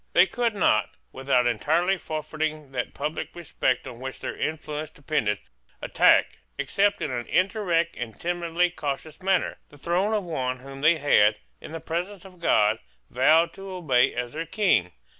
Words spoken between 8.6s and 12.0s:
cautious manner, the throne of one whom they had, in the